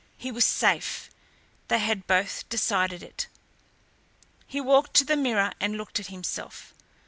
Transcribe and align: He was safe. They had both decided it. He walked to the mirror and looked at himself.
He 0.17 0.31
was 0.31 0.45
safe. 0.45 1.11
They 1.67 1.77
had 1.77 2.07
both 2.07 2.49
decided 2.49 3.03
it. 3.03 3.27
He 4.47 4.59
walked 4.59 4.95
to 4.95 5.05
the 5.05 5.15
mirror 5.15 5.51
and 5.61 5.77
looked 5.77 5.99
at 5.99 6.07
himself. 6.07 6.73